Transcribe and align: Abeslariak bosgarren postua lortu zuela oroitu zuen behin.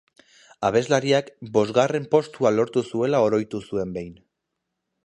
Abeslariak 0.69 1.29
bosgarren 1.57 2.09
postua 2.17 2.53
lortu 2.57 2.85
zuela 2.89 3.21
oroitu 3.29 3.63
zuen 3.71 3.95
behin. 4.01 4.15